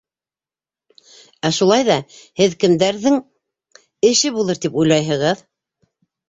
—Ә 1.49 1.51
шулай 1.57 1.85
ҙа 1.89 1.97
һеҙ 2.41 2.55
кемдәрҙең 2.63 3.19
эше 4.11 4.33
булыр 4.39 4.63
тип 4.65 4.81
уйлайһығыҙ? 4.83 5.47